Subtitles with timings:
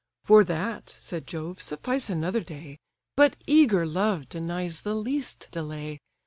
[0.23, 2.79] "For that (said Jove) suffice another day!
[3.15, 5.99] But eager love denies the least delay.